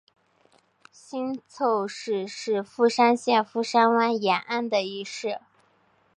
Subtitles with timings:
[0.91, 5.39] 新凑市是富山县富山湾沿岸的一市。